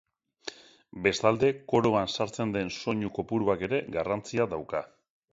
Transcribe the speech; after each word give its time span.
Bestalde, 1.07 1.49
koroan 1.73 2.09
sartzen 2.13 2.53
den 2.55 2.71
soinu 2.77 3.11
kopuruak 3.19 3.65
ere 3.67 3.83
garrantzia 3.97 4.49
dauka. 4.55 4.83